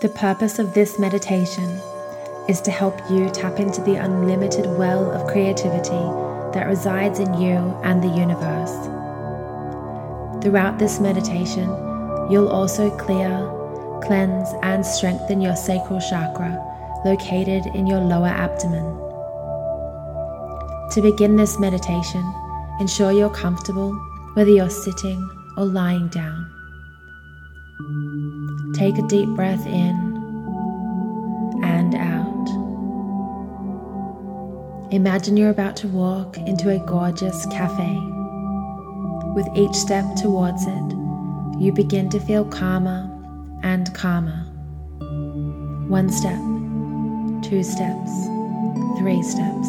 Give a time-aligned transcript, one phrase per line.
[0.00, 1.80] The purpose of this meditation
[2.48, 6.04] is to help you tap into the unlimited well of creativity
[6.52, 8.74] that resides in you and the universe.
[10.42, 11.68] Throughout this meditation,
[12.30, 13.30] you'll also clear,
[14.02, 16.60] cleanse, and strengthen your sacral chakra
[17.04, 18.84] located in your lower abdomen.
[20.90, 22.24] To begin this meditation,
[22.78, 23.92] ensure you're comfortable
[24.34, 26.53] whether you're sitting or lying down.
[28.74, 30.14] Take a deep breath in
[31.62, 32.48] and out.
[34.92, 37.98] Imagine you're about to walk into a gorgeous cafe.
[39.34, 40.92] With each step towards it,
[41.58, 43.10] you begin to feel calmer
[43.62, 44.44] and calmer.
[45.88, 46.38] One step,
[47.42, 48.10] two steps,
[48.98, 49.68] three steps.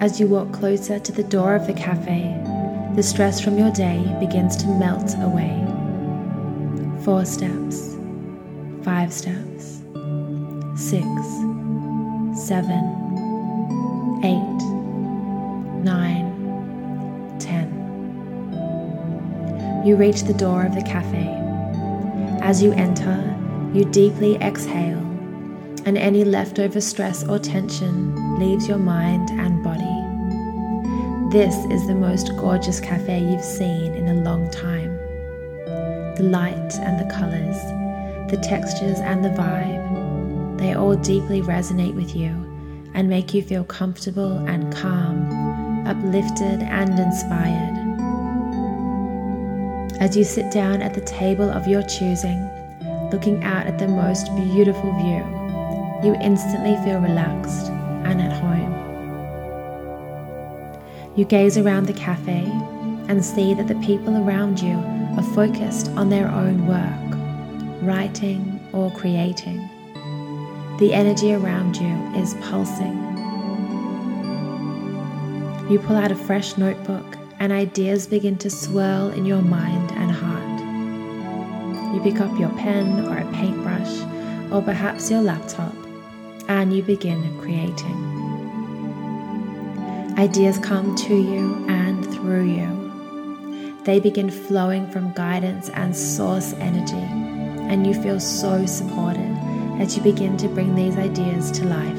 [0.00, 2.34] As you walk closer to the door of the cafe,
[2.94, 5.60] the stress from your day begins to melt away.
[7.02, 7.96] Four steps,
[8.84, 9.82] five steps,
[10.76, 11.08] six,
[12.46, 12.84] seven,
[14.22, 14.62] eight,
[15.82, 17.68] nine, ten.
[19.84, 21.26] You reach the door of the cafe.
[22.42, 23.18] As you enter,
[23.72, 25.00] you deeply exhale,
[25.84, 29.73] and any leftover stress or tension leaves your mind and body.
[31.34, 34.94] This is the most gorgeous cafe you've seen in a long time.
[36.14, 37.56] The light and the colors,
[38.30, 42.28] the textures and the vibe, they all deeply resonate with you
[42.94, 47.74] and make you feel comfortable and calm, uplifted and inspired.
[50.00, 52.48] As you sit down at the table of your choosing,
[53.10, 55.24] looking out at the most beautiful view,
[56.08, 57.70] you instantly feel relaxed
[58.04, 58.83] and at home.
[61.16, 62.42] You gaze around the cafe
[63.08, 64.74] and see that the people around you
[65.16, 69.58] are focused on their own work, writing or creating.
[70.80, 73.00] The energy around you is pulsing.
[75.70, 80.10] You pull out a fresh notebook and ideas begin to swirl in your mind and
[80.10, 81.94] heart.
[81.94, 85.76] You pick up your pen or a paintbrush or perhaps your laptop
[86.48, 88.23] and you begin creating.
[90.16, 93.80] Ideas come to you and through you.
[93.82, 99.36] They begin flowing from guidance and source energy, and you feel so supported
[99.80, 101.98] as you begin to bring these ideas to life.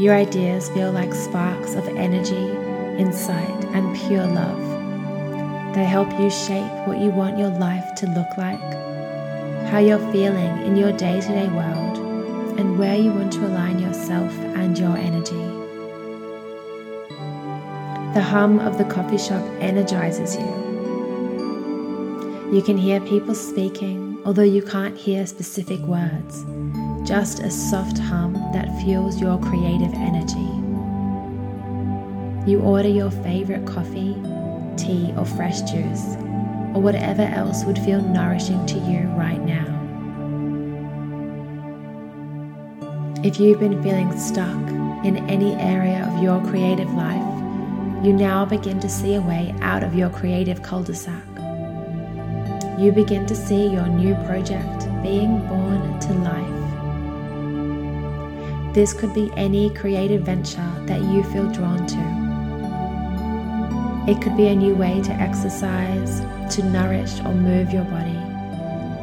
[0.00, 2.50] Your ideas feel like sparks of energy,
[3.00, 5.72] insight, and pure love.
[5.72, 8.58] They help you shape what you want your life to look like,
[9.70, 11.98] how you're feeling in your day to day world,
[12.58, 15.65] and where you want to align yourself and your energy.
[18.16, 20.48] The hum of the coffee shop energizes you.
[22.50, 26.46] You can hear people speaking, although you can't hear specific words,
[27.06, 30.48] just a soft hum that fuels your creative energy.
[32.50, 34.16] You order your favorite coffee,
[34.78, 36.16] tea, or fresh juice,
[36.72, 39.66] or whatever else would feel nourishing to you right now.
[43.22, 44.56] If you've been feeling stuck
[45.04, 47.35] in any area of your creative life,
[48.06, 51.24] you now begin to see a way out of your creative cul de sac.
[52.78, 56.62] You begin to see your new project being born to life.
[58.74, 61.98] This could be any creative venture that you feel drawn to.
[64.08, 66.20] It could be a new way to exercise,
[66.54, 68.20] to nourish or move your body,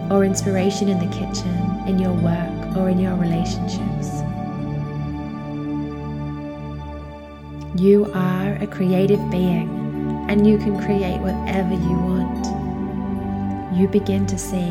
[0.09, 4.23] or inspiration in the kitchen, in your work, or in your relationships.
[7.75, 12.45] You are a creative being and you can create whatever you want.
[13.75, 14.69] You begin to see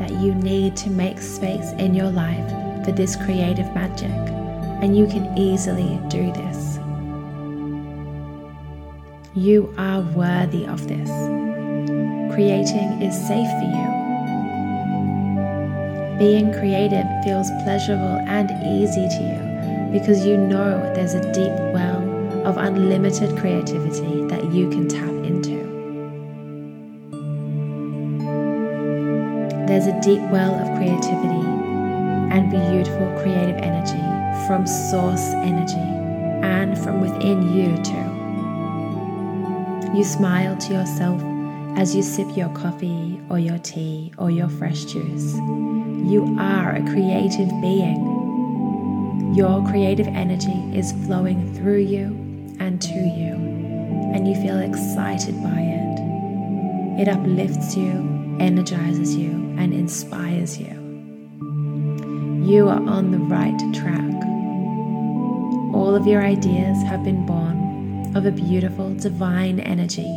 [0.00, 2.50] that you need to make space in your life
[2.84, 4.10] for this creative magic,
[4.82, 6.78] and you can easily do this.
[9.36, 11.08] You are worthy of this.
[12.34, 13.90] Creating is safe for you.
[16.18, 22.09] Being creative feels pleasurable and easy to you because you know there's a deep well
[22.44, 25.60] of unlimited creativity that you can tap into.
[29.66, 31.46] There's a deep well of creativity
[32.32, 35.74] and beautiful creative energy from source energy
[36.42, 38.20] and from within you too.
[39.96, 41.22] You smile to yourself
[41.76, 45.34] as you sip your coffee or your tea or your fresh juice.
[45.34, 49.32] You are a creative being.
[49.34, 52.29] Your creative energy is flowing through you
[52.60, 53.34] and to you,
[54.14, 57.00] and you feel excited by it.
[57.00, 60.76] It uplifts you, energizes you and inspires you.
[62.44, 64.14] You are on the right track.
[65.74, 70.10] All of your ideas have been born of a beautiful divine energy,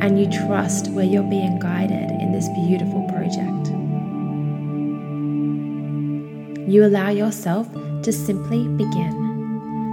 [0.00, 3.68] and you trust where you're being guided in this beautiful project.
[6.68, 7.72] You allow yourself
[8.02, 9.29] to simply begin,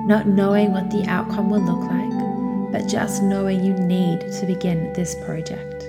[0.07, 4.93] not knowing what the outcome will look like, but just knowing you need to begin
[4.93, 5.83] this project.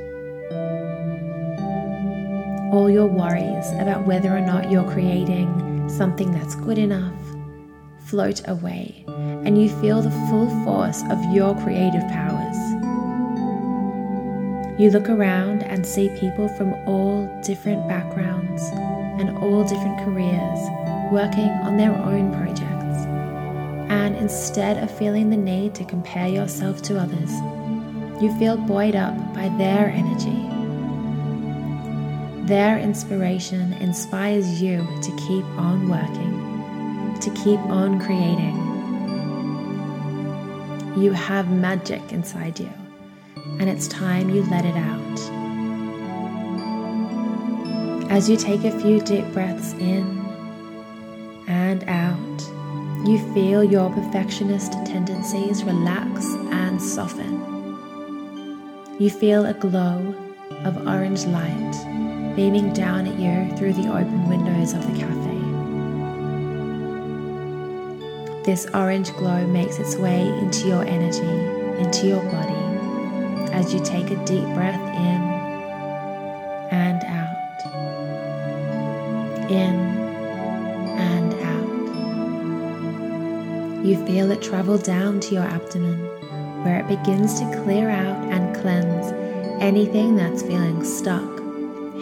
[2.72, 7.14] All your worries about whether or not you're creating something that's good enough
[8.08, 12.56] float away, and you feel the full force of your creative powers.
[14.80, 18.62] You look around and see people from all different backgrounds
[19.20, 20.58] and all different careers
[21.12, 22.77] working on their own projects.
[23.88, 27.30] And instead of feeling the need to compare yourself to others,
[28.22, 30.44] you feel buoyed up by their energy.
[32.46, 36.48] Their inspiration inspires you to keep on working
[37.20, 38.56] to keep on creating.
[40.96, 42.70] You have magic inside you,
[43.58, 45.20] and it's time you let it out.
[48.10, 50.18] As you take a few deep breaths in
[51.46, 52.57] and out,
[53.04, 57.38] you feel your perfectionist tendencies relax and soften.
[58.98, 60.14] You feel a glow
[60.64, 65.38] of orange light beaming down at you through the open windows of the cafe.
[68.44, 71.20] This orange glow makes its way into your energy,
[71.82, 75.22] into your body, as you take a deep breath in
[76.72, 77.28] and out.
[79.50, 79.97] In
[83.88, 85.98] You feel it travel down to your abdomen,
[86.62, 89.06] where it begins to clear out and cleanse
[89.62, 91.26] anything that's feeling stuck,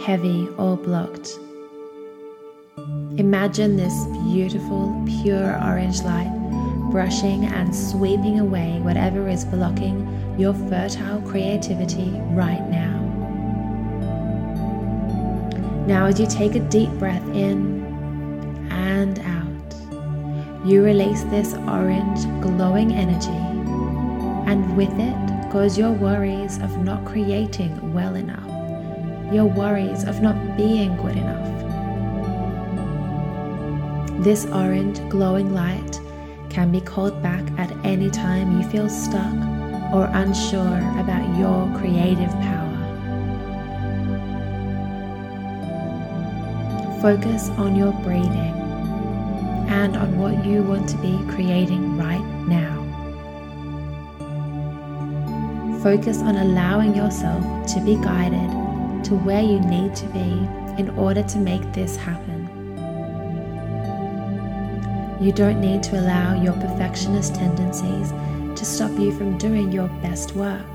[0.01, 1.39] heavy, or blocked.
[3.19, 6.29] Imagine this beautiful, pure orange light
[6.91, 12.99] brushing and sweeping away whatever is blocking your fertile creativity right now.
[15.87, 17.85] Now, as you take a deep breath in
[18.73, 19.36] and out,
[20.67, 23.31] you release this orange glowing energy,
[24.51, 30.35] and with it goes your worries of not creating well enough, your worries of not
[30.57, 31.47] being good enough.
[34.25, 36.01] This orange glowing light
[36.51, 39.37] can be called back at any time you feel stuck
[39.95, 42.73] or unsure about your creative power.
[47.01, 48.66] Focus on your breathing
[49.69, 52.83] and on what you want to be creating right now.
[55.83, 57.43] Focus on allowing yourself
[57.75, 58.51] to be guided
[59.05, 60.49] to where you need to be
[60.81, 62.37] in order to make this happen.
[65.21, 68.11] You don't need to allow your perfectionist tendencies
[68.59, 70.67] to stop you from doing your best work.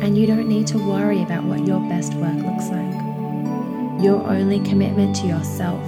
[0.00, 2.92] And you don't need to worry about what your best work looks like.
[4.02, 5.82] Your only commitment to yourself,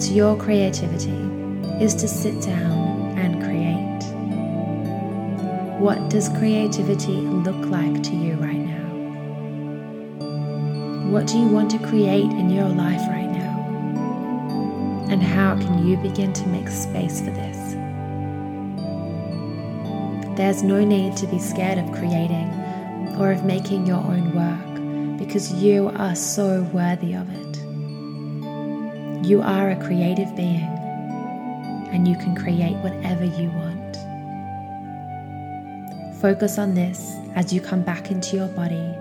[0.00, 1.27] to your creativity,
[1.80, 4.02] is to sit down and create.
[5.78, 8.88] What does creativity look like to you right now?
[11.10, 15.06] What do you want to create in your life right now?
[15.08, 17.56] And how can you begin to make space for this?
[20.36, 22.48] There's no need to be scared of creating
[23.18, 27.56] or of making your own work because you are so worthy of it.
[29.24, 30.77] You are a creative being
[31.92, 33.96] and you can create whatever you want.
[36.20, 38.94] Focus on this as you come back into your body,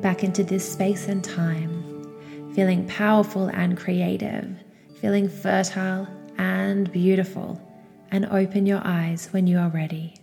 [0.00, 4.48] back into this space and time, feeling powerful and creative
[5.00, 6.08] feeling fertile
[6.38, 7.60] and beautiful,
[8.10, 10.14] and open your eyes when you are ready.